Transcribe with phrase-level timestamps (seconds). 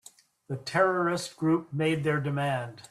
[0.47, 2.79] The terrorist group made their demand.